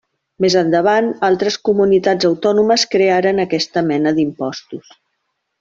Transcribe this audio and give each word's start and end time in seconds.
Més 0.43 0.53
endavant, 0.61 1.09
altres 1.27 1.57
comunitats 1.69 2.29
autònomes 2.31 2.87
crearen 2.97 3.45
aquesta 3.47 3.85
mena 3.93 4.19
d'impostos. 4.21 4.91